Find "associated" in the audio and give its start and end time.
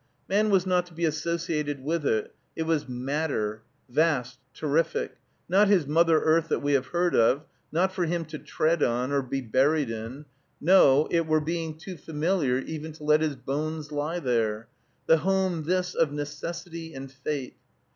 1.05-1.83